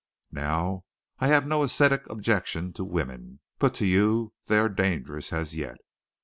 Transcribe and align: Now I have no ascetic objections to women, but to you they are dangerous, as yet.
Now 0.31 0.85
I 1.19 1.27
have 1.27 1.45
no 1.45 1.61
ascetic 1.61 2.09
objections 2.09 2.73
to 2.77 2.83
women, 2.83 3.39
but 3.59 3.75
to 3.75 3.85
you 3.85 4.33
they 4.47 4.57
are 4.57 4.67
dangerous, 4.67 5.31
as 5.31 5.55
yet. 5.55 5.77